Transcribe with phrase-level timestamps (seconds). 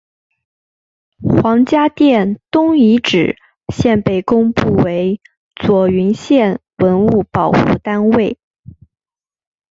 [1.21, 3.37] 黄家店东遗址
[3.71, 5.21] 现被公布为
[5.55, 8.39] 左云县文物保护单位。